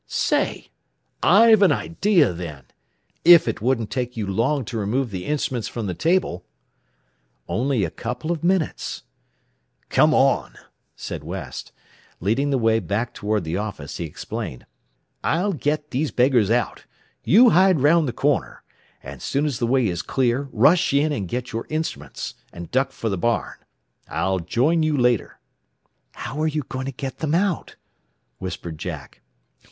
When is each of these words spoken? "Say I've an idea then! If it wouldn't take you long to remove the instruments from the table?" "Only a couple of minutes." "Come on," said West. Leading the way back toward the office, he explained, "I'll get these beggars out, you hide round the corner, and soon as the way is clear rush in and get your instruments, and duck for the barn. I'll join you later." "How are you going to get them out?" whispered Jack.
"Say 0.07 0.71
I've 1.21 1.61
an 1.61 1.71
idea 1.71 2.33
then! 2.33 2.63
If 3.23 3.47
it 3.47 3.61
wouldn't 3.61 3.91
take 3.91 4.17
you 4.17 4.25
long 4.25 4.65
to 4.65 4.77
remove 4.79 5.11
the 5.11 5.25
instruments 5.27 5.67
from 5.67 5.85
the 5.85 5.93
table?" 5.93 6.43
"Only 7.47 7.83
a 7.85 7.91
couple 7.91 8.31
of 8.31 8.43
minutes." 8.43 9.03
"Come 9.89 10.11
on," 10.11 10.55
said 10.95 11.23
West. 11.23 11.71
Leading 12.19 12.49
the 12.49 12.57
way 12.57 12.79
back 12.79 13.13
toward 13.13 13.43
the 13.43 13.57
office, 13.57 13.97
he 13.97 14.05
explained, 14.05 14.65
"I'll 15.23 15.53
get 15.53 15.91
these 15.91 16.09
beggars 16.09 16.49
out, 16.49 16.85
you 17.23 17.51
hide 17.51 17.79
round 17.81 18.07
the 18.07 18.11
corner, 18.11 18.63
and 19.03 19.21
soon 19.21 19.45
as 19.45 19.59
the 19.59 19.67
way 19.67 19.85
is 19.85 20.01
clear 20.01 20.49
rush 20.51 20.93
in 20.93 21.11
and 21.11 21.27
get 21.27 21.51
your 21.51 21.67
instruments, 21.69 22.33
and 22.51 22.71
duck 22.71 22.91
for 22.91 23.07
the 23.09 23.19
barn. 23.19 23.59
I'll 24.09 24.39
join 24.39 24.81
you 24.81 24.97
later." 24.97 25.39
"How 26.13 26.41
are 26.41 26.47
you 26.47 26.63
going 26.63 26.87
to 26.87 26.91
get 26.91 27.19
them 27.19 27.35
out?" 27.35 27.75
whispered 28.39 28.79
Jack. 28.79 29.21